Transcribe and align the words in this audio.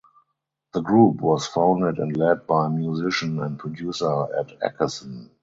The 0.73 0.81
group 0.81 1.21
was 1.21 1.45
founded 1.45 1.99
and 1.99 2.17
led 2.17 2.47
by 2.47 2.67
musician 2.69 3.39
and 3.39 3.59
producer 3.59 4.35
Ed 4.35 4.57
Ackerson. 4.63 5.29